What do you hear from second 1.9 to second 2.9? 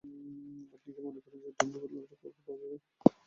আর কাউকে পাওয়া যাবে?